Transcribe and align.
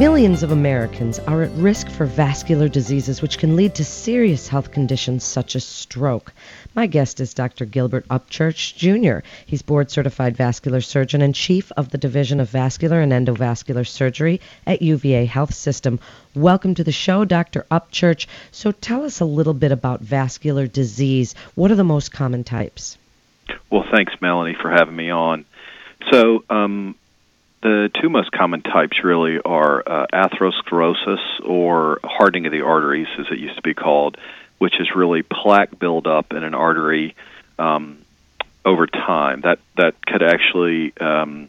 Millions 0.00 0.42
of 0.42 0.50
Americans 0.50 1.18
are 1.18 1.42
at 1.42 1.50
risk 1.56 1.90
for 1.90 2.06
vascular 2.06 2.68
diseases, 2.68 3.20
which 3.20 3.36
can 3.36 3.54
lead 3.54 3.74
to 3.74 3.84
serious 3.84 4.48
health 4.48 4.72
conditions 4.72 5.24
such 5.24 5.54
as 5.54 5.62
stroke. 5.62 6.32
My 6.74 6.86
guest 6.86 7.20
is 7.20 7.34
Dr. 7.34 7.66
Gilbert 7.66 8.08
Upchurch 8.08 8.74
Jr. 8.76 9.22
He's 9.44 9.60
board 9.60 9.90
certified 9.90 10.38
vascular 10.38 10.80
surgeon 10.80 11.20
and 11.20 11.34
chief 11.34 11.70
of 11.72 11.90
the 11.90 11.98
Division 11.98 12.40
of 12.40 12.48
Vascular 12.48 13.02
and 13.02 13.12
Endovascular 13.12 13.86
Surgery 13.86 14.40
at 14.66 14.80
UVA 14.80 15.26
Health 15.26 15.52
System. 15.52 16.00
Welcome 16.34 16.74
to 16.76 16.84
the 16.84 16.92
show, 16.92 17.26
Dr. 17.26 17.66
Upchurch. 17.70 18.26
So 18.52 18.72
tell 18.72 19.04
us 19.04 19.20
a 19.20 19.26
little 19.26 19.52
bit 19.52 19.70
about 19.70 20.00
vascular 20.00 20.66
disease. 20.66 21.34
What 21.56 21.70
are 21.70 21.76
the 21.76 21.84
most 21.84 22.10
common 22.10 22.42
types? 22.42 22.96
Well, 23.68 23.84
thanks, 23.92 24.14
Melanie, 24.22 24.56
for 24.62 24.70
having 24.70 24.96
me 24.96 25.10
on. 25.10 25.44
So, 26.10 26.42
um, 26.48 26.94
the 27.62 27.90
two 28.00 28.08
most 28.08 28.32
common 28.32 28.62
types 28.62 29.04
really 29.04 29.38
are 29.44 29.82
uh, 29.86 30.06
atherosclerosis 30.12 31.44
or 31.44 32.00
hardening 32.02 32.46
of 32.46 32.52
the 32.52 32.62
arteries, 32.62 33.08
as 33.18 33.26
it 33.30 33.38
used 33.38 33.56
to 33.56 33.62
be 33.62 33.74
called, 33.74 34.16
which 34.58 34.80
is 34.80 34.88
really 34.94 35.22
plaque 35.22 35.78
buildup 35.78 36.32
in 36.32 36.42
an 36.42 36.54
artery 36.54 37.14
um, 37.58 37.98
over 38.64 38.86
time. 38.86 39.42
That 39.42 39.58
that 39.76 39.94
could 40.06 40.22
actually 40.22 40.96
um, 40.98 41.48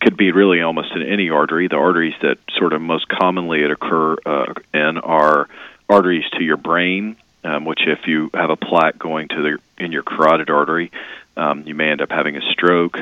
could 0.00 0.16
be 0.16 0.32
really 0.32 0.62
almost 0.62 0.92
in 0.94 1.02
any 1.02 1.28
artery. 1.28 1.68
The 1.68 1.76
arteries 1.76 2.14
that 2.22 2.38
sort 2.58 2.72
of 2.72 2.80
most 2.80 3.08
commonly 3.08 3.62
it 3.62 3.70
occur 3.70 4.16
uh, 4.24 4.54
in 4.72 4.98
are 4.98 5.48
arteries 5.88 6.24
to 6.38 6.42
your 6.42 6.56
brain, 6.56 7.16
um, 7.44 7.66
which 7.66 7.80
if 7.86 8.06
you 8.06 8.30
have 8.32 8.50
a 8.50 8.56
plaque 8.56 8.98
going 8.98 9.28
to 9.28 9.42
the 9.42 9.84
in 9.84 9.92
your 9.92 10.02
carotid 10.02 10.48
artery, 10.48 10.90
um, 11.36 11.64
you 11.66 11.74
may 11.74 11.90
end 11.90 12.00
up 12.00 12.10
having 12.10 12.36
a 12.36 12.52
stroke 12.52 12.98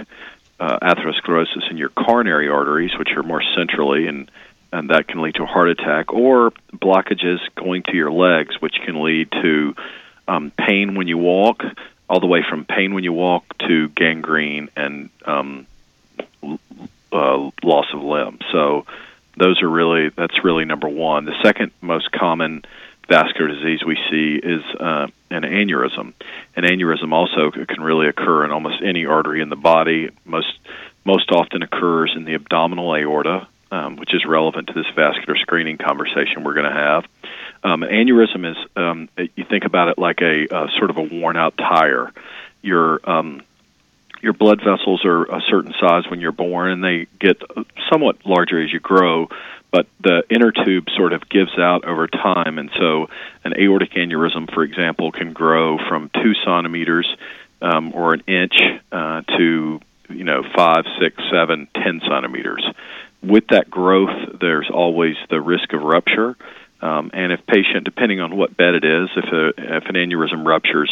uh, 0.61 0.78
atherosclerosis 0.80 1.70
in 1.70 1.78
your 1.78 1.89
coronary 1.89 2.48
arteries, 2.48 2.92
which 2.98 3.08
are 3.16 3.22
more 3.22 3.42
centrally, 3.56 4.06
and 4.06 4.30
and 4.72 4.91
that 4.91 5.08
can 5.08 5.20
lead 5.20 5.34
to 5.34 5.42
a 5.42 5.47
heart 5.47 5.69
attack, 5.69 6.12
or 6.12 6.53
blockages 6.72 7.39
going 7.56 7.83
to 7.83 7.97
your 7.97 8.12
legs, 8.12 8.55
which 8.61 8.77
can 8.84 9.03
lead 9.03 9.28
to 9.33 9.75
um, 10.28 10.53
pain 10.53 10.94
when 10.94 11.08
you 11.08 11.19
walk, 11.19 11.64
all 12.08 12.20
the 12.20 12.27
way 12.27 12.44
from 12.48 12.64
pain 12.64 12.94
when 12.94 13.03
you 13.03 13.12
walk 13.12 13.44
to 13.58 13.88
gangrene 13.88 14.69
and 14.77 15.11
um, 15.25 15.66
uh, 17.12 17.50
loss 17.64 17.86
of 17.92 18.03
limb. 18.03 18.38
So 18.53 18.86
those 19.36 19.61
are 19.62 19.69
really 19.69 20.11
that's 20.11 20.44
really 20.44 20.66
number 20.66 20.88
one. 20.88 21.25
The 21.25 21.41
second 21.42 21.72
most 21.81 22.12
common 22.12 22.64
vascular 23.08 23.48
disease 23.48 23.84
we 23.84 23.98
see 24.11 24.38
is 24.41 24.62
uh, 24.78 25.08
an 25.31 25.42
aneurysm. 25.42 26.12
An 26.56 26.64
aneurysm 26.64 27.12
also 27.12 27.50
can 27.50 27.83
really 27.83 28.09
occur 28.09 28.45
in 28.45 28.50
almost 28.50 28.83
any 28.83 29.06
artery 29.06 29.41
in 29.41 29.48
the 29.48 29.56
body. 29.56 30.11
Most 30.25 30.59
most 31.05 31.31
often 31.31 31.62
occurs 31.62 32.12
in 32.14 32.25
the 32.25 32.34
abdominal 32.34 32.95
aorta, 32.95 33.48
um, 33.70 33.97
which 33.97 34.12
is 34.14 34.25
relevant 34.27 34.69
to 34.69 34.75
this 34.75 34.87
vascular 34.95 35.39
screening 35.39 35.78
conversation 35.78 36.45
we're 36.45 36.55
going 36.55 36.70
to 36.70 36.77
have. 36.77 37.05
Um, 37.62 37.83
aneurysm 37.83 38.50
is 38.50 38.56
um, 38.77 39.09
you 39.17 39.45
think 39.45 39.64
about 39.64 39.89
it 39.89 39.98
like 39.98 40.20
a 40.20 40.55
uh, 40.55 40.69
sort 40.78 40.91
of 40.91 40.97
a 40.97 41.03
worn 41.03 41.37
out 41.37 41.56
tire. 41.56 42.12
Your 42.62 43.00
um, 43.09 43.42
your 44.20 44.33
blood 44.34 44.59
vessels 44.59 45.05
are 45.05 45.25
a 45.25 45.41
certain 45.48 45.72
size 45.81 46.05
when 46.09 46.20
you're 46.20 46.33
born, 46.33 46.70
and 46.72 46.84
they 46.84 47.06
get 47.19 47.41
somewhat 47.91 48.27
larger 48.27 48.62
as 48.62 48.72
you 48.72 48.81
grow 48.81 49.28
but 49.70 49.86
the 50.00 50.22
inner 50.28 50.52
tube 50.52 50.88
sort 50.96 51.12
of 51.12 51.28
gives 51.28 51.56
out 51.58 51.84
over 51.84 52.06
time, 52.08 52.58
and 52.58 52.70
so 52.78 53.08
an 53.44 53.54
aortic 53.58 53.92
aneurysm, 53.92 54.53
for 54.53 54.62
example, 54.62 55.12
can 55.12 55.32
grow 55.32 55.78
from 55.88 56.10
two 56.14 56.34
centimeters 56.44 57.06
um, 57.62 57.92
or 57.94 58.14
an 58.14 58.22
inch 58.26 58.54
uh, 58.91 59.22
to 59.36 59.80
you 60.09 60.25
know 60.25 60.42
five, 60.56 60.84
six, 61.00 61.22
seven, 61.30 61.69
ten 61.75 62.00
centimeters. 62.09 62.64
With 63.22 63.48
that 63.48 63.70
growth, 63.70 64.38
there's 64.41 64.70
always 64.72 65.16
the 65.28 65.41
risk 65.41 65.72
of 65.72 65.82
rupture, 65.82 66.36
um, 66.80 67.10
and 67.12 67.32
if 67.32 67.47
patient, 67.47 67.84
depending 67.84 68.20
on 68.20 68.36
what 68.36 68.56
bed 68.56 68.75
it 68.75 68.84
is, 68.84 69.10
if 69.14 69.32
a, 69.32 69.48
if 69.76 69.84
an 69.86 69.94
aneurysm 69.94 70.47
ruptures, 70.47 70.91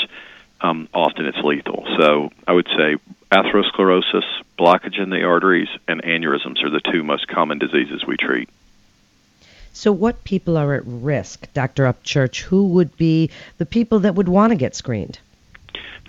um, 0.60 0.88
often 0.92 1.26
it's 1.26 1.38
lethal. 1.38 1.86
So 1.98 2.30
I 2.46 2.52
would 2.52 2.68
say 2.76 2.96
atherosclerosis, 3.32 4.24
blockage 4.58 5.00
in 5.00 5.10
the 5.10 5.22
arteries, 5.24 5.68
and 5.86 6.02
aneurysms 6.02 6.62
are 6.64 6.70
the 6.70 6.80
two 6.92 7.02
most 7.02 7.28
common 7.28 7.58
diseases 7.58 8.04
we 8.06 8.16
treat. 8.16 8.48
So, 9.78 9.92
what 9.92 10.24
people 10.24 10.56
are 10.56 10.74
at 10.74 10.82
risk, 10.84 11.52
Dr. 11.52 11.84
Upchurch? 11.84 12.40
Who 12.40 12.66
would 12.70 12.96
be 12.96 13.30
the 13.58 13.64
people 13.64 14.00
that 14.00 14.16
would 14.16 14.28
want 14.28 14.50
to 14.50 14.56
get 14.56 14.74
screened? 14.74 15.20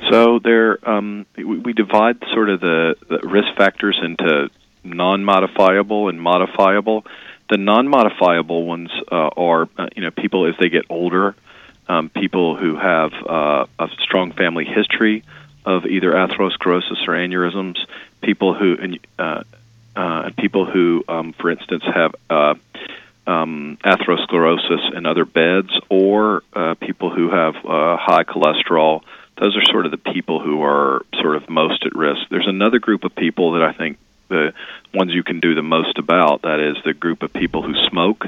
So, 0.09 0.40
there 0.40 0.80
um, 0.90 1.28
we, 1.38 1.74
divide 1.74 2.18
sort 2.34 2.50
of 2.50 2.62
the, 2.62 2.96
the 3.08 3.19
risk 3.19 3.56
factors 3.56 4.00
into 4.02 4.50
non-modifiable 4.84 6.09
and 6.09 6.19
modifiable. 6.19 7.06
The 7.52 7.58
non-modifiable 7.58 8.66
ones 8.66 8.90
uh, 9.12 9.29
are, 9.38 9.69
uh, 9.78 9.90
you 9.96 10.02
know, 10.02 10.09
people 10.09 10.47
as 10.47 10.56
they 10.59 10.69
get 10.69 10.85
older, 10.90 11.35
um, 11.88 12.09
people 12.09 12.56
who 12.56 12.75
have 12.75 13.13
uh, 13.13 13.68
a 13.78 13.88
strong 14.00 14.31
family 14.31 14.66
history 14.66 15.24
of 15.63 15.85
either 15.85 16.13
atherosclerosis 16.13 17.08
or 17.08 17.13
aneurysms, 17.13 17.78
people 18.24 18.56
who, 18.56 18.78
uh, 19.19 19.44
uh, 19.96 20.31
people 20.40 20.66
who, 20.66 21.03
um, 21.08 21.34
for 21.34 21.52
instance, 21.52 21.84
have 21.84 22.16
uh, 22.31 22.56
um, 23.29 23.78
atherosclerosis 23.84 24.97
in 24.97 25.06
other 25.06 25.23
beds 25.23 25.69
or 25.88 26.41
uh, 26.53 26.73
people 26.75 27.13
who 27.13 27.29
have 27.29 27.56
uh, 27.57 27.97
high 27.97 28.23
cholesterol. 28.23 29.01
Those 29.40 29.56
are 29.56 29.63
sort 29.72 29.85
of 29.85 29.91
the 29.91 30.12
people 30.12 30.41
who 30.41 30.63
are 30.63 31.01
sort 31.22 31.35
of 31.35 31.47
most 31.47 31.85
at 31.85 31.95
risk. 31.95 32.22
There's 32.29 32.47
another 32.47 32.79
group 32.79 33.03
of 33.03 33.16
people 33.16 33.53
that 33.53 33.62
I 33.62 33.73
think 33.73 33.97
the 34.29 34.53
ones 34.94 35.13
you 35.13 35.23
can 35.23 35.40
do 35.40 35.53
the 35.53 35.62
most 35.62 35.97
about. 35.97 36.41
That 36.41 36.59
is 36.59 36.84
the 36.84 36.94
group 36.94 37.22
of 37.22 37.31
people 37.31 37.62
who 37.62 37.73
smoke. 37.90 38.25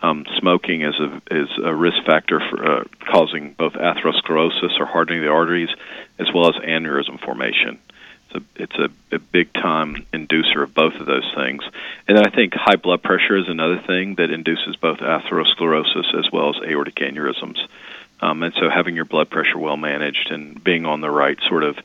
Um, 0.00 0.24
smoking 0.38 0.82
is 0.82 0.94
a 1.00 1.20
is 1.30 1.48
a 1.64 1.74
risk 1.74 2.04
factor 2.06 2.40
for 2.50 2.80
uh, 2.80 2.84
causing 3.10 3.54
both 3.54 3.72
atherosclerosis 3.72 4.78
or 4.78 4.86
hardening 4.86 5.20
of 5.20 5.24
the 5.24 5.30
arteries, 5.30 5.70
as 6.18 6.28
well 6.32 6.48
as 6.48 6.54
aneurysm 6.62 7.18
formation 7.24 7.78
a 8.36 8.42
it's 8.56 8.76
a, 8.76 8.88
a 9.14 9.18
big 9.18 9.52
time 9.52 10.06
inducer 10.12 10.62
of 10.62 10.74
both 10.74 10.94
of 10.94 11.06
those 11.06 11.30
things. 11.34 11.62
And 12.06 12.18
I 12.18 12.30
think 12.30 12.54
high 12.54 12.76
blood 12.76 13.02
pressure 13.02 13.36
is 13.36 13.48
another 13.48 13.82
thing 13.86 14.14
that 14.16 14.30
induces 14.30 14.76
both 14.76 14.98
atherosclerosis 14.98 16.14
as 16.18 16.30
well 16.32 16.50
as 16.50 16.62
aortic 16.62 16.96
aneurysms. 16.96 17.58
Um, 18.20 18.42
and 18.42 18.54
so 18.54 18.70
having 18.70 18.96
your 18.96 19.04
blood 19.04 19.28
pressure 19.28 19.58
well 19.58 19.76
managed 19.76 20.30
and 20.30 20.62
being 20.62 20.86
on 20.86 21.00
the 21.00 21.10
right 21.10 21.38
sort 21.48 21.64
of 21.64 21.76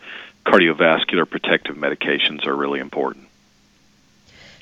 cardiovascular 0.45 1.29
protective 1.29 1.75
medications 1.75 2.45
are 2.47 2.55
really 2.55 2.79
important. 2.79 3.27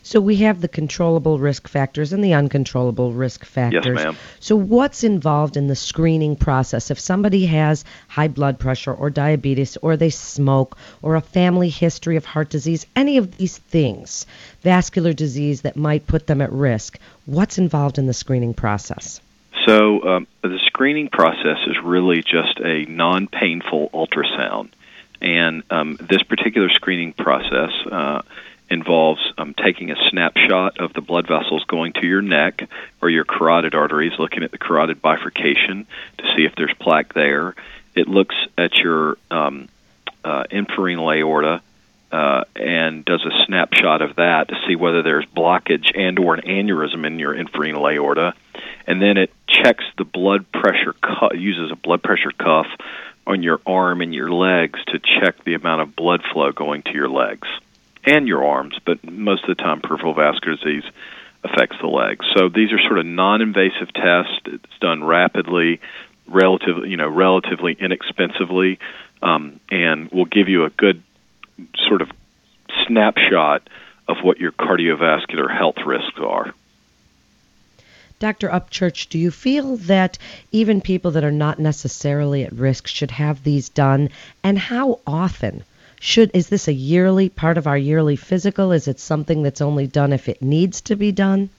So 0.03 0.21
we 0.21 0.37
have 0.37 0.61
the 0.61 0.67
controllable 0.67 1.39
risk 1.39 1.67
factors 1.67 2.13
and 2.13 2.23
the 2.23 2.33
uncontrollable 2.33 3.11
risk 3.13 3.45
factors. 3.45 3.85
Yes, 3.85 3.95
ma'am. 3.95 4.17
So 4.39 4.55
what's 4.55 5.03
involved 5.03 5.57
in 5.57 5.67
the 5.67 5.75
screening 5.75 6.35
process? 6.35 6.91
If 6.91 6.99
somebody 6.99 7.45
has 7.47 7.85
high 8.07 8.27
blood 8.27 8.59
pressure 8.59 8.93
or 8.93 9.09
diabetes 9.09 9.77
or 9.77 9.97
they 9.97 10.09
smoke 10.09 10.77
or 11.01 11.15
a 11.15 11.21
family 11.21 11.69
history 11.69 12.15
of 12.15 12.25
heart 12.25 12.49
disease, 12.49 12.85
any 12.95 13.17
of 13.17 13.37
these 13.37 13.57
things, 13.57 14.25
vascular 14.61 15.13
disease 15.13 15.61
that 15.61 15.75
might 15.75 16.07
put 16.07 16.27
them 16.27 16.41
at 16.41 16.51
risk, 16.51 16.99
what's 17.25 17.57
involved 17.57 17.97
in 17.97 18.07
the 18.07 18.13
screening 18.13 18.53
process? 18.53 19.21
So 19.65 20.03
um, 20.03 20.27
the 20.41 20.59
screening 20.65 21.09
process 21.09 21.57
is 21.67 21.75
really 21.83 22.21
just 22.21 22.59
a 22.59 22.85
non-painful 22.85 23.89
ultrasound. 23.93 24.69
And 25.21 25.63
um, 25.69 25.97
this 25.99 26.23
particular 26.23 26.69
screening 26.69 27.13
process 27.13 27.71
uh, 27.91 28.21
involves 28.69 29.21
um, 29.37 29.53
taking 29.53 29.91
a 29.91 29.95
snapshot 30.09 30.79
of 30.79 30.93
the 30.93 31.01
blood 31.01 31.27
vessels 31.27 31.63
going 31.65 31.93
to 31.93 32.05
your 32.05 32.21
neck 32.21 32.69
or 33.01 33.09
your 33.09 33.25
carotid 33.25 33.73
arteries, 33.73 34.13
looking 34.19 34.43
at 34.43 34.51
the 34.51 34.57
carotid 34.57 35.01
bifurcation 35.01 35.87
to 36.17 36.23
see 36.35 36.45
if 36.45 36.55
there's 36.55 36.73
plaque 36.79 37.13
there. 37.13 37.55
It 37.95 38.07
looks 38.07 38.35
at 38.57 38.77
your 38.77 39.17
um, 39.31 39.69
uh, 40.23 40.43
infrarenal 40.51 41.15
aorta 41.15 41.61
uh, 42.11 42.43
and 42.55 43.05
does 43.05 43.25
a 43.25 43.45
snapshot 43.45 44.01
of 44.01 44.15
that 44.15 44.49
to 44.49 44.55
see 44.67 44.75
whether 44.75 45.03
there's 45.03 45.25
blockage 45.25 45.97
and 45.97 46.19
or 46.19 46.35
an 46.35 46.41
aneurysm 46.41 47.05
in 47.05 47.19
your 47.19 47.33
infrarenal 47.33 47.91
aorta, 47.91 48.33
and 48.87 49.01
then 49.01 49.17
it 49.17 49.31
checks 49.47 49.83
the 49.97 50.03
blood 50.03 50.51
pressure 50.51 50.93
cu- 50.93 51.37
uses 51.37 51.71
a 51.71 51.75
blood 51.75 52.01
pressure 52.03 52.31
cuff 52.31 52.67
on 53.25 53.43
your 53.43 53.61
arm 53.65 54.01
and 54.01 54.13
your 54.13 54.31
legs 54.31 54.79
to 54.87 54.99
check 54.99 55.43
the 55.43 55.53
amount 55.53 55.81
of 55.81 55.95
blood 55.95 56.21
flow 56.33 56.51
going 56.51 56.81
to 56.81 56.93
your 56.93 57.09
legs 57.09 57.47
and 58.09 58.27
your 58.27 58.45
arms, 58.45 58.77
but 58.85 59.03
most 59.03 59.43
of 59.43 59.55
the 59.55 59.61
time 59.61 59.81
peripheral 59.81 60.13
vascular 60.13 60.57
disease 60.57 60.83
affects 61.43 61.77
the 61.81 61.87
legs. 61.87 62.25
So 62.35 62.49
these 62.49 62.71
are 62.71 62.79
sort 62.79 62.99
of 62.99 63.05
non-invasive 63.05 63.93
tests. 63.93 64.39
It's 64.45 64.79
done 64.81 65.03
rapidly, 65.03 65.79
relatively, 66.27 66.89
you 66.89 66.97
know, 66.97 67.07
relatively 67.07 67.77
inexpensively, 67.79 68.79
um, 69.21 69.59
and 69.69 70.11
will 70.11 70.25
give 70.25 70.49
you 70.49 70.65
a 70.65 70.69
good 70.69 71.01
sort 71.87 72.01
of 72.01 72.09
snapshot 72.87 73.67
of 74.07 74.17
what 74.23 74.39
your 74.39 74.51
cardiovascular 74.51 75.55
health 75.55 75.77
risks 75.85 76.19
are. 76.19 76.53
Dr. 78.19 78.49
Upchurch, 78.49 79.07
do 79.07 79.17
you 79.17 79.31
feel 79.31 79.77
that 79.77 80.17
even 80.51 80.81
people 80.81 81.11
that 81.11 81.23
are 81.23 81.31
not 81.31 81.57
necessarily 81.57 82.43
at 82.43 82.51
risk 82.51 82.87
should 82.87 83.11
have 83.11 83.43
these 83.43 83.69
done? 83.69 84.09
And 84.43 84.59
how 84.59 84.99
often? 85.07 85.63
Should 85.99 86.31
is 86.33 86.47
this 86.49 86.67
a 86.67 86.73
yearly 86.73 87.29
part 87.29 87.57
of 87.57 87.67
our 87.67 87.77
yearly 87.77 88.15
physical? 88.15 88.71
Is 88.71 88.87
it 88.87 88.99
something 88.99 89.43
that's 89.43 89.61
only 89.61 89.87
done 89.87 90.13
if 90.13 90.29
it 90.29 90.41
needs 90.41 90.81
to 90.81 90.95
be 90.95 91.11
done? 91.11 91.49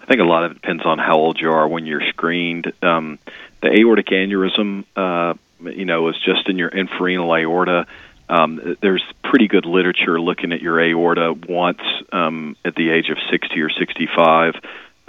I 0.00 0.06
think 0.06 0.20
a 0.20 0.24
lot 0.24 0.44
of 0.44 0.52
it 0.52 0.54
depends 0.54 0.84
on 0.84 0.98
how 0.98 1.16
old 1.16 1.38
you 1.40 1.50
are 1.52 1.68
when 1.68 1.86
you're 1.86 2.06
screened. 2.08 2.72
Um, 2.82 3.18
the 3.62 3.68
aortic 3.68 4.06
aneurysm, 4.06 4.84
uh, 4.96 5.34
you 5.60 5.84
know, 5.84 6.08
is 6.08 6.16
just 6.24 6.48
in 6.48 6.56
your 6.58 6.70
infrarenal 6.70 7.38
aorta. 7.38 7.86
Um, 8.28 8.76
there's 8.80 9.04
pretty 9.22 9.48
good 9.48 9.66
literature 9.66 10.20
looking 10.20 10.52
at 10.52 10.62
your 10.62 10.80
aorta 10.80 11.32
once 11.32 11.82
um, 12.12 12.56
at 12.64 12.74
the 12.74 12.90
age 12.90 13.10
of 13.10 13.18
60 13.30 13.60
or 13.60 13.70
65. 13.70 14.54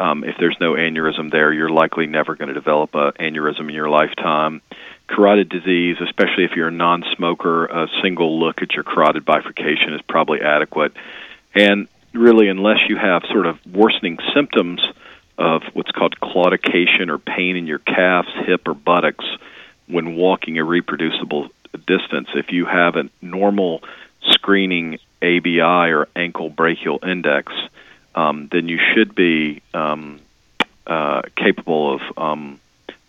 Um, 0.01 0.23
if 0.23 0.35
there's 0.39 0.57
no 0.59 0.71
aneurysm 0.71 1.31
there, 1.31 1.53
you're 1.53 1.69
likely 1.69 2.07
never 2.07 2.35
going 2.35 2.47
to 2.47 2.55
develop 2.55 2.95
an 2.95 3.11
aneurysm 3.19 3.69
in 3.69 3.75
your 3.75 3.87
lifetime. 3.87 4.63
Carotid 5.07 5.47
disease, 5.47 5.97
especially 6.01 6.45
if 6.45 6.51
you're 6.55 6.69
a 6.69 6.71
non 6.71 7.03
smoker, 7.15 7.65
a 7.65 7.87
single 8.01 8.39
look 8.39 8.63
at 8.63 8.73
your 8.73 8.83
carotid 8.83 9.25
bifurcation 9.25 9.93
is 9.93 10.01
probably 10.09 10.41
adequate. 10.41 10.93
And 11.53 11.87
really, 12.13 12.47
unless 12.47 12.79
you 12.89 12.97
have 12.97 13.21
sort 13.31 13.45
of 13.45 13.59
worsening 13.71 14.17
symptoms 14.33 14.81
of 15.37 15.61
what's 15.73 15.91
called 15.91 16.15
claudication 16.19 17.09
or 17.09 17.19
pain 17.19 17.55
in 17.55 17.67
your 17.67 17.79
calves, 17.79 18.29
hip, 18.47 18.67
or 18.67 18.73
buttocks 18.73 19.25
when 19.85 20.15
walking 20.15 20.57
a 20.57 20.63
reproducible 20.63 21.49
distance, 21.85 22.29
if 22.33 22.51
you 22.51 22.65
have 22.65 22.95
a 22.95 23.07
normal 23.21 23.83
screening 24.21 24.97
ABI 25.21 25.91
or 25.91 26.07
ankle 26.15 26.49
brachial 26.49 26.99
index, 27.03 27.53
um, 28.15 28.49
then 28.51 28.67
you 28.67 28.79
should 28.93 29.15
be 29.15 29.61
um, 29.73 30.19
uh, 30.85 31.21
capable 31.35 31.95
of, 31.95 32.01
um, 32.17 32.59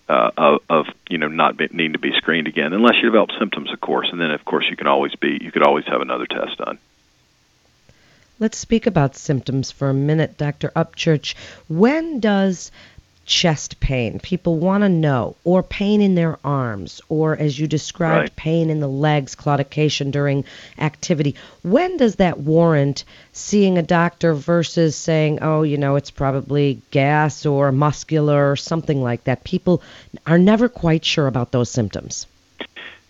uh, 0.08 0.58
of, 0.68 0.86
you 1.08 1.18
know 1.18 1.28
not 1.28 1.56
be, 1.56 1.68
needing 1.72 1.94
to 1.94 1.98
be 1.98 2.12
screened 2.16 2.46
again, 2.46 2.72
unless 2.72 2.96
you 2.96 3.02
develop 3.02 3.30
symptoms, 3.38 3.72
of 3.72 3.80
course. 3.80 4.08
And 4.10 4.20
then, 4.20 4.30
of 4.30 4.44
course, 4.44 4.66
you 4.68 4.76
can 4.76 4.86
always 4.86 5.14
be 5.14 5.38
you 5.40 5.50
could 5.50 5.62
always 5.62 5.84
have 5.86 6.00
another 6.00 6.26
test 6.26 6.58
done. 6.58 6.78
Let's 8.38 8.58
speak 8.58 8.86
about 8.86 9.14
symptoms 9.14 9.70
for 9.70 9.88
a 9.88 9.94
minute, 9.94 10.36
Dr. 10.36 10.70
Upchurch. 10.70 11.34
When 11.68 12.18
does 12.18 12.72
chest 13.24 13.78
pain, 13.80 14.18
people 14.18 14.58
want 14.58 14.82
to 14.82 14.88
know, 14.88 15.36
or 15.44 15.62
pain 15.62 16.00
in 16.00 16.14
their 16.14 16.38
arms, 16.44 17.00
or 17.08 17.36
as 17.36 17.58
you 17.58 17.66
described, 17.66 18.20
right. 18.20 18.36
pain 18.36 18.70
in 18.70 18.80
the 18.80 18.88
legs, 18.88 19.34
claudication 19.34 20.10
during 20.10 20.44
activity, 20.78 21.34
when 21.62 21.96
does 21.96 22.16
that 22.16 22.38
warrant 22.38 23.04
seeing 23.32 23.78
a 23.78 23.82
doctor 23.82 24.34
versus 24.34 24.96
saying, 24.96 25.38
oh, 25.42 25.62
you 25.62 25.76
know, 25.76 25.96
it's 25.96 26.10
probably 26.10 26.80
gas 26.90 27.46
or 27.46 27.72
muscular 27.72 28.50
or 28.50 28.56
something 28.56 29.02
like 29.02 29.24
that? 29.24 29.44
People 29.44 29.82
are 30.26 30.38
never 30.38 30.68
quite 30.68 31.04
sure 31.04 31.26
about 31.26 31.52
those 31.52 31.70
symptoms. 31.70 32.26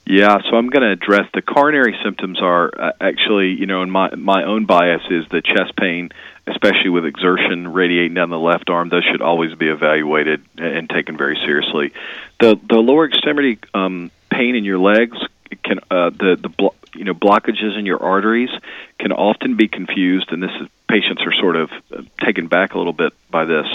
Yeah, 0.05 0.39
so 0.51 0.57
I'm 0.57 0.69
going 0.69 0.83
to 0.83 0.91
address 0.91 1.29
the 1.33 1.43
coronary 1.43 1.97
symptoms 2.03 2.41
are 2.41 2.71
uh, 2.77 2.93
actually, 3.01 3.51
you 3.51 3.67
know, 3.67 3.83
in 3.83 3.91
my 3.91 4.15
my 4.17 4.43
own 4.45 4.65
bias 4.67 5.03
is 5.11 5.27
the 5.29 5.41
chest 5.41 5.77
pain, 5.77 6.11
especially 6.47 6.91
with 6.91 7.07
exertion 7.07 7.73
radiating 7.73 8.15
down 8.15 8.31
the 8.31 8.39
left 8.39 8.69
arm. 8.69 8.89
Those 8.89 9.05
should 9.05 9.23
always 9.23 9.55
be 9.55 9.69
evaluated 9.69 10.43
and 10.59 10.91
taken 10.91 11.17
very 11.17 11.37
seriously. 11.37 11.93
The 12.41 12.59
the 12.69 12.79
lower 12.79 13.07
extremity 13.07 13.59
um, 13.75 14.11
pain 14.29 14.57
in 14.57 14.65
your 14.65 14.79
legs 14.79 15.19
can 15.63 15.79
uh, 15.91 16.11
the 16.11 16.37
the 16.41 16.49
blo- 16.49 16.75
you 16.95 17.05
know 17.05 17.15
blockages 17.15 17.79
in 17.79 17.87
your 17.87 18.03
arteries 18.03 18.51
can 18.99 19.13
often 19.13 19.57
be 19.57 19.69
confused, 19.69 20.33
and 20.33 20.43
this 20.43 20.53
is 20.61 20.69
patients 20.89 21.23
are 21.23 21.33
sort 21.33 21.55
of 21.55 21.71
uh, 21.95 22.03
taken 22.25 22.49
back 22.49 22.75
a 22.75 22.79
little 22.79 22.93
bit 22.93 23.13
by 23.31 23.45
this 23.45 23.67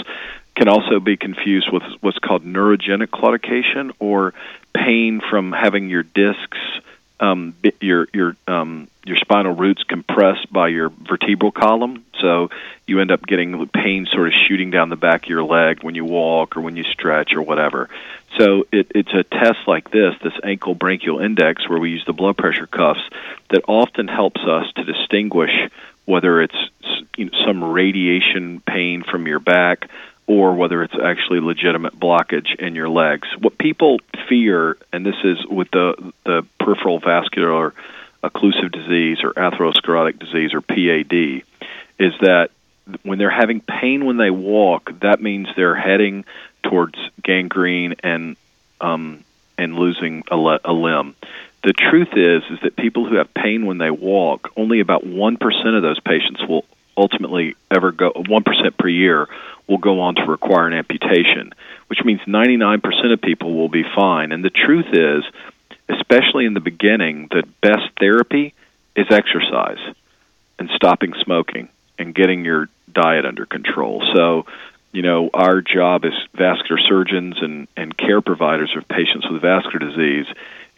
can 0.58 0.68
also 0.68 0.98
be 0.98 1.16
confused 1.16 1.70
with 1.72 1.84
what's 2.00 2.18
called 2.18 2.44
neurogenic 2.44 3.06
claudication 3.08 3.92
or 4.00 4.34
pain 4.74 5.20
from 5.30 5.52
having 5.52 5.88
your 5.88 6.02
discs, 6.02 6.58
um, 7.20 7.54
your 7.80 8.08
your 8.12 8.36
um, 8.48 8.88
your 9.04 9.16
spinal 9.18 9.54
roots 9.54 9.84
compressed 9.84 10.52
by 10.52 10.68
your 10.68 10.88
vertebral 10.90 11.52
column. 11.52 12.04
So 12.20 12.50
you 12.88 13.00
end 13.00 13.12
up 13.12 13.24
getting 13.24 13.68
pain 13.68 14.06
sort 14.12 14.26
of 14.26 14.34
shooting 14.48 14.70
down 14.72 14.88
the 14.88 14.96
back 14.96 15.24
of 15.24 15.28
your 15.28 15.44
leg 15.44 15.84
when 15.84 15.94
you 15.94 16.04
walk 16.04 16.56
or 16.56 16.60
when 16.60 16.76
you 16.76 16.84
stretch 16.84 17.34
or 17.34 17.42
whatever. 17.42 17.88
So 18.36 18.66
it, 18.72 18.90
it's 18.94 19.12
a 19.14 19.22
test 19.22 19.60
like 19.66 19.90
this, 19.90 20.14
this 20.22 20.34
ankle 20.42 20.74
brachial 20.74 21.20
index, 21.20 21.68
where 21.68 21.78
we 21.78 21.90
use 21.90 22.04
the 22.04 22.12
blood 22.12 22.36
pressure 22.36 22.66
cuffs, 22.66 23.00
that 23.50 23.62
often 23.68 24.08
helps 24.08 24.40
us 24.42 24.66
to 24.74 24.84
distinguish 24.84 25.52
whether 26.04 26.40
it's 26.42 26.56
you 27.16 27.26
know, 27.26 27.30
some 27.46 27.62
radiation 27.62 28.60
pain 28.60 29.02
from 29.02 29.26
your 29.26 29.40
back 29.40 29.88
or 30.28 30.54
whether 30.54 30.82
it's 30.82 30.94
actually 31.02 31.40
legitimate 31.40 31.98
blockage 31.98 32.54
in 32.58 32.74
your 32.74 32.88
legs. 32.88 33.26
What 33.40 33.56
people 33.58 33.98
fear, 34.28 34.76
and 34.92 35.04
this 35.04 35.16
is 35.24 35.38
with 35.46 35.70
the 35.72 36.12
the 36.24 36.46
peripheral 36.60 37.00
vascular 37.00 37.74
occlusive 38.22 38.70
disease 38.70 39.18
or 39.24 39.32
atherosclerotic 39.32 40.18
disease 40.18 40.52
or 40.52 40.60
PAD, 40.60 41.42
is 41.98 42.12
that 42.20 42.50
when 43.02 43.18
they're 43.18 43.30
having 43.30 43.60
pain 43.60 44.04
when 44.04 44.18
they 44.18 44.30
walk, 44.30 44.92
that 45.00 45.22
means 45.22 45.48
they're 45.56 45.74
heading 45.74 46.24
towards 46.62 46.98
gangrene 47.22 47.94
and 48.02 48.36
um, 48.82 49.24
and 49.56 49.74
losing 49.74 50.24
a, 50.30 50.36
le- 50.36 50.60
a 50.64 50.72
limb. 50.72 51.16
The 51.64 51.72
truth 51.72 52.10
is 52.12 52.42
is 52.50 52.60
that 52.62 52.76
people 52.76 53.08
who 53.08 53.16
have 53.16 53.32
pain 53.32 53.64
when 53.64 53.78
they 53.78 53.90
walk, 53.90 54.52
only 54.58 54.80
about 54.80 55.06
one 55.06 55.38
percent 55.38 55.74
of 55.74 55.80
those 55.82 56.00
patients 56.00 56.46
will 56.46 56.66
ultimately 56.98 57.54
ever 57.70 57.92
go 57.92 58.12
1% 58.12 58.76
per 58.76 58.88
year 58.88 59.28
will 59.68 59.78
go 59.78 60.00
on 60.00 60.16
to 60.16 60.24
require 60.24 60.66
an 60.66 60.72
amputation, 60.72 61.52
which 61.86 62.04
means 62.04 62.20
99% 62.22 63.12
of 63.12 63.20
people 63.20 63.54
will 63.54 63.68
be 63.68 63.84
fine. 63.94 64.32
And 64.32 64.44
the 64.44 64.50
truth 64.50 64.86
is, 64.92 65.24
especially 65.88 66.44
in 66.44 66.54
the 66.54 66.60
beginning, 66.60 67.28
the 67.30 67.44
best 67.62 67.88
therapy 67.98 68.54
is 68.96 69.06
exercise 69.10 69.94
and 70.58 70.68
stopping 70.74 71.14
smoking 71.22 71.68
and 71.98 72.14
getting 72.14 72.44
your 72.44 72.68
diet 72.92 73.24
under 73.24 73.46
control. 73.46 74.02
So, 74.14 74.46
you 74.92 75.02
know, 75.02 75.30
our 75.32 75.60
job 75.60 76.04
as 76.04 76.12
vascular 76.34 76.80
surgeons 76.80 77.36
and, 77.40 77.68
and 77.76 77.96
care 77.96 78.20
providers 78.20 78.74
of 78.76 78.88
patients 78.88 79.28
with 79.30 79.42
vascular 79.42 79.78
disease 79.78 80.26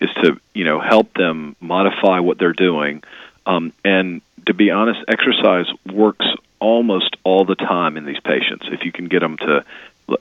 is 0.00 0.10
to, 0.22 0.40
you 0.54 0.64
know, 0.64 0.80
help 0.80 1.14
them 1.14 1.56
modify 1.60 2.20
what 2.20 2.38
they're 2.38 2.52
doing 2.52 3.02
um, 3.50 3.72
and 3.84 4.22
to 4.46 4.54
be 4.54 4.70
honest, 4.70 5.00
exercise 5.08 5.66
works 5.86 6.26
almost 6.60 7.16
all 7.24 7.44
the 7.44 7.56
time 7.56 7.96
in 7.96 8.04
these 8.04 8.20
patients. 8.20 8.66
If 8.70 8.84
you 8.84 8.92
can 8.92 9.06
get 9.06 9.20
them 9.20 9.36
to, 9.38 9.64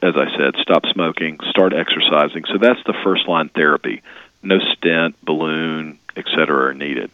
as 0.01 0.15
I 0.15 0.36
said, 0.38 0.56
stop 0.62 0.86
smoking, 0.92 1.39
start 1.50 1.74
exercising. 1.74 2.46
So 2.46 2.58
that's 2.58 2.84
the 2.86 2.96
first 3.03 3.27
line 3.27 3.50
therapy. 3.50 4.01
No 4.42 4.58
stent, 4.60 5.24
balloon, 5.24 6.00
etc. 6.15 6.70
are 6.70 6.74
needed. 6.74 7.12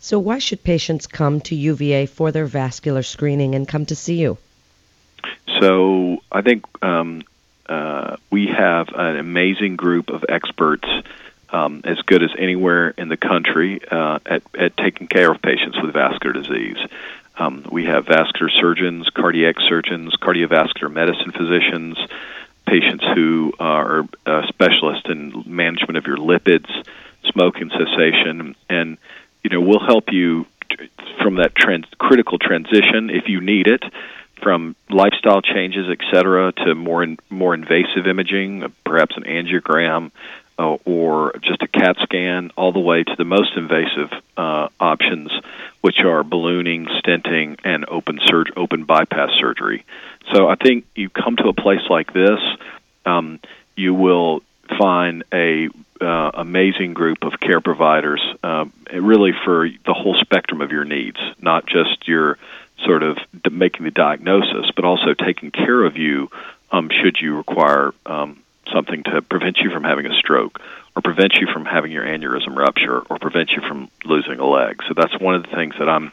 So 0.00 0.18
why 0.18 0.38
should 0.38 0.62
patients 0.62 1.06
come 1.06 1.40
to 1.42 1.54
UVA 1.54 2.06
for 2.06 2.30
their 2.30 2.46
vascular 2.46 3.02
screening 3.02 3.54
and 3.54 3.66
come 3.66 3.86
to 3.86 3.96
see 3.96 4.16
you? 4.16 4.38
So 5.60 6.22
I 6.30 6.42
think 6.42 6.64
um, 6.82 7.24
uh, 7.68 8.16
we 8.30 8.48
have 8.48 8.88
an 8.94 9.16
amazing 9.16 9.76
group 9.76 10.10
of 10.10 10.24
experts 10.28 10.86
um, 11.50 11.82
as 11.84 11.98
good 12.02 12.22
as 12.22 12.30
anywhere 12.38 12.90
in 12.90 13.08
the 13.08 13.16
country 13.16 13.80
uh, 13.90 14.18
at, 14.26 14.42
at 14.58 14.76
taking 14.76 15.06
care 15.06 15.30
of 15.30 15.40
patients 15.42 15.80
with 15.80 15.92
vascular 15.92 16.32
disease. 16.32 16.78
Um, 17.38 17.64
we 17.70 17.84
have 17.84 18.06
vascular 18.06 18.50
surgeons, 18.50 19.08
cardiac 19.10 19.56
surgeons, 19.68 20.14
cardiovascular 20.16 20.90
medicine 20.90 21.32
physicians, 21.32 21.98
patients 22.66 23.04
who 23.14 23.52
are 23.60 24.08
uh, 24.24 24.46
specialists 24.48 25.08
in 25.08 25.44
management 25.46 25.98
of 25.98 26.06
your 26.06 26.16
lipids, 26.16 26.68
smoking 27.24 27.70
cessation, 27.70 28.56
and 28.68 28.96
you 29.42 29.50
know 29.50 29.60
we'll 29.60 29.84
help 29.84 30.12
you 30.12 30.46
from 31.22 31.36
that 31.36 31.54
trans- 31.54 31.86
critical 31.98 32.38
transition 32.38 33.10
if 33.10 33.28
you 33.28 33.40
need 33.40 33.66
it 33.66 33.82
from 34.42 34.76
lifestyle 34.90 35.40
changes, 35.40 35.86
et 35.90 35.98
cetera, 36.12 36.52
to 36.52 36.74
more 36.74 37.02
in, 37.02 37.18
more 37.30 37.54
invasive 37.54 38.06
imaging, 38.06 38.72
perhaps 38.84 39.16
an 39.16 39.24
angiogram, 39.24 40.10
uh, 40.58 40.76
or 40.84 41.34
just 41.42 41.62
a 41.62 41.68
CAT 41.68 41.96
scan, 42.02 42.50
all 42.56 42.72
the 42.72 42.80
way 42.80 43.04
to 43.04 43.16
the 43.16 43.24
most 43.24 43.56
invasive 43.56 44.10
uh, 44.36 44.68
options, 44.80 45.30
which 45.80 46.00
are 46.00 46.24
ballooning, 46.24 46.86
stenting, 46.86 47.58
and 47.64 47.84
open 47.88 48.18
surg- 48.26 48.52
open 48.56 48.84
bypass 48.84 49.30
surgery. 49.38 49.84
So 50.32 50.48
I 50.48 50.56
think 50.56 50.86
you 50.94 51.10
come 51.10 51.36
to 51.36 51.48
a 51.48 51.52
place 51.52 51.88
like 51.90 52.12
this, 52.12 52.40
um, 53.04 53.38
you 53.76 53.94
will 53.94 54.42
find 54.78 55.24
a 55.32 55.68
uh, 56.00 56.30
amazing 56.34 56.94
group 56.94 57.18
of 57.22 57.38
care 57.40 57.60
providers, 57.60 58.22
uh, 58.42 58.66
really 58.92 59.32
for 59.44 59.68
the 59.68 59.94
whole 59.94 60.16
spectrum 60.20 60.60
of 60.60 60.70
your 60.70 60.84
needs, 60.84 61.18
not 61.40 61.66
just 61.66 62.08
your 62.08 62.38
sort 62.84 63.02
of 63.02 63.18
making 63.50 63.84
the 63.84 63.90
diagnosis, 63.90 64.70
but 64.74 64.84
also 64.84 65.14
taking 65.14 65.50
care 65.50 65.82
of 65.84 65.96
you 65.96 66.30
um, 66.70 66.90
should 66.90 67.16
you 67.20 67.36
require 67.36 67.92
um, 68.04 68.42
something 68.72 69.02
to 69.04 69.22
prevent 69.22 69.58
you 69.58 69.70
from 69.70 69.84
having 69.84 70.06
a 70.06 70.14
stroke 70.14 70.60
or 70.94 71.02
prevent 71.02 71.34
you 71.34 71.46
from 71.52 71.64
having 71.64 71.92
your 71.92 72.04
aneurysm 72.04 72.56
rupture 72.56 73.00
or 73.00 73.18
prevent 73.18 73.50
you 73.50 73.60
from 73.62 73.90
losing 74.04 74.38
a 74.38 74.46
leg. 74.46 74.82
So 74.88 74.94
that's 74.94 75.18
one 75.20 75.34
of 75.34 75.42
the 75.42 75.54
things 75.54 75.74
that 75.78 75.88
I'm 75.88 76.12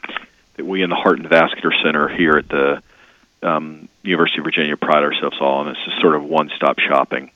that 0.55 0.65
we 0.65 0.83
in 0.83 0.89
the 0.89 0.95
Heart 0.95 1.19
and 1.19 1.29
Vascular 1.29 1.74
Center 1.83 2.07
here 2.07 2.33
at 2.33 2.48
the 2.48 2.83
um, 3.41 3.89
University 4.03 4.39
of 4.39 4.45
Virginia 4.45 4.77
pride 4.77 5.03
ourselves 5.03 5.39
on. 5.41 5.69
It's 5.69 5.83
just 5.86 6.00
sort 6.00 6.15
of 6.15 6.24
one-stop 6.24 6.79
shopping. 6.79 7.31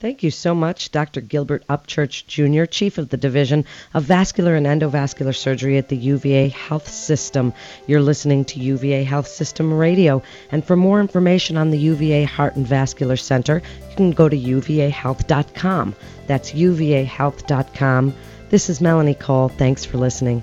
Thank 0.00 0.22
you 0.22 0.30
so 0.30 0.54
much, 0.54 0.90
Dr. 0.90 1.20
Gilbert 1.20 1.66
Upchurch 1.68 2.26
Jr., 2.26 2.64
Chief 2.66 2.98
of 2.98 3.08
the 3.08 3.16
Division 3.16 3.64
of 3.94 4.04
Vascular 4.04 4.54
and 4.54 4.66
Endovascular 4.66 5.34
Surgery 5.34 5.78
at 5.78 5.88
the 5.88 5.96
UVA 5.96 6.48
Health 6.48 6.88
System. 6.88 7.54
You're 7.86 8.02
listening 8.02 8.44
to 8.46 8.60
UVA 8.60 9.04
Health 9.04 9.28
System 9.28 9.72
Radio. 9.72 10.22
And 10.50 10.64
for 10.64 10.76
more 10.76 11.00
information 11.00 11.56
on 11.56 11.70
the 11.70 11.78
UVA 11.78 12.24
Heart 12.24 12.56
and 12.56 12.66
Vascular 12.66 13.16
Center, 13.16 13.62
you 13.88 13.96
can 13.96 14.10
go 14.10 14.28
to 14.28 14.36
uvahealth.com. 14.36 15.94
That's 16.26 16.52
uvahealth.com. 16.52 18.14
This 18.50 18.68
is 18.68 18.80
Melanie 18.80 19.14
Cole. 19.14 19.48
Thanks 19.48 19.84
for 19.84 19.96
listening. 19.96 20.42